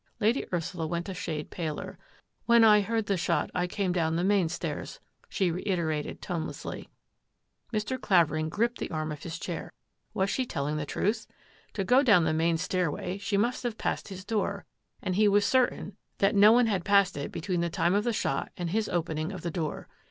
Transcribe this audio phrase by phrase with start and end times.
[0.19, 1.99] Lady Ursula went a shade paler."
[2.47, 6.89] When I heard the shot, I came down the main stairs," she reiterated tonelessly.
[7.71, 8.01] Mr.
[8.01, 9.73] Clavering gripped the arm of his chair.
[10.15, 11.27] Was she telling the truth?
[11.73, 14.65] To go down the main stairway she must have passed his door,
[15.03, 18.11] and he was certain that no one had passed it between the time of the
[18.11, 19.87] shot and his opening of the door.